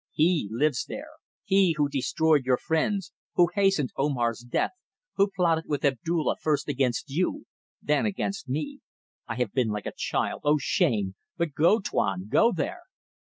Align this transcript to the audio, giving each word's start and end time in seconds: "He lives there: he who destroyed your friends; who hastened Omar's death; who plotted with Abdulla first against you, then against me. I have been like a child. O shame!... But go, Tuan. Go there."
"He 0.13 0.47
lives 0.51 0.85
there: 0.85 1.11
he 1.43 1.75
who 1.77 1.87
destroyed 1.87 2.43
your 2.43 2.57
friends; 2.57 3.13
who 3.35 3.51
hastened 3.53 3.91
Omar's 3.95 4.39
death; 4.39 4.71
who 5.13 5.29
plotted 5.29 5.65
with 5.67 5.85
Abdulla 5.85 6.37
first 6.41 6.67
against 6.67 7.11
you, 7.11 7.45
then 7.83 8.07
against 8.07 8.49
me. 8.49 8.79
I 9.27 9.35
have 9.35 9.53
been 9.53 9.67
like 9.67 9.85
a 9.85 9.93
child. 9.95 10.41
O 10.43 10.57
shame!... 10.57 11.13
But 11.37 11.53
go, 11.53 11.79
Tuan. 11.81 12.29
Go 12.29 12.51
there." 12.51 12.81